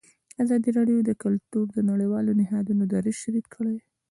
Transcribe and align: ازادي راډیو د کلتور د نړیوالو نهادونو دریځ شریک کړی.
ازادي 0.43 0.69
راډیو 0.77 0.99
د 1.05 1.11
کلتور 1.23 1.65
د 1.73 1.77
نړیوالو 1.89 2.31
نهادونو 2.41 2.83
دریځ 2.93 3.17
شریک 3.23 3.45
کړی. 3.55 3.77